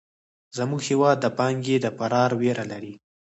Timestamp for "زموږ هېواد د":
0.57-1.25